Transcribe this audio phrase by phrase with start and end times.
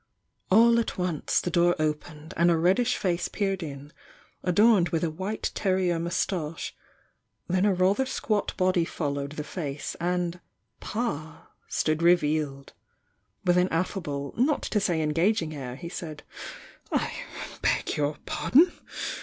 [0.49, 3.93] All at once the door opened and a reddish face peered in,
[4.41, 6.73] adorned with a white terrier mous tache—
[7.47, 10.39] then a rather squat body followed the face and
[10.79, 12.73] "Pa" stood revealed.
[13.45, 16.23] With an affable, not to say engaging air, he said:
[16.91, 17.11] "I
[17.61, 18.71] beg your pardon